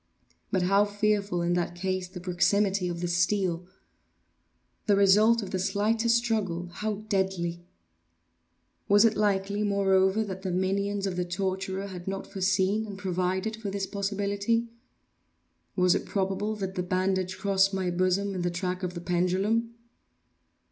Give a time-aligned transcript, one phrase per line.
[0.51, 3.67] But how fearful, in that case, the proximity of the steel!
[4.87, 7.61] The result of the slightest struggle how deadly!
[8.89, 13.57] Was it likely, moreover, that the minions of the torturer had not foreseen and provided
[13.57, 14.69] for this possibility?
[15.75, 19.75] Was it probable that the bandage crossed my bosom in the track of the pendulum?